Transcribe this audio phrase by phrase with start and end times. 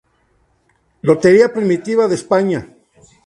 [1.07, 2.59] Lotería Primitiva de España